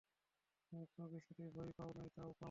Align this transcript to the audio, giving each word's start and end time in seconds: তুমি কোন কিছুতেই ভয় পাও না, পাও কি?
তুমি 0.71 0.85
কোন 0.91 1.03
কিছুতেই 1.13 1.49
ভয় 1.55 1.71
পাও 1.77 1.91
না, 1.93 2.03
পাও 2.15 2.29
কি? 2.29 2.39